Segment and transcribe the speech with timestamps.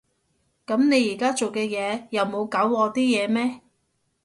[0.65, 3.61] 噉你而家做嘅嘢又冇搞禍啲嘢咩？